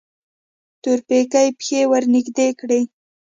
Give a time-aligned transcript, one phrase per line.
[0.81, 2.81] تورپيکۍ پښې ورنږدې کړې.